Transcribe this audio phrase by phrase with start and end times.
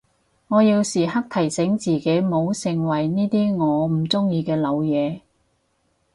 [0.47, 5.21] 我要時刻提醒自己唔好成為呢啲我唔中意嘅老嘢